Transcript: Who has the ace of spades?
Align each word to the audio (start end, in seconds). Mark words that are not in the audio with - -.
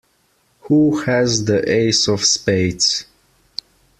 Who 0.61 1.01
has 1.03 1.45
the 1.45 1.71
ace 1.71 2.07
of 2.07 2.25
spades? 2.25 3.05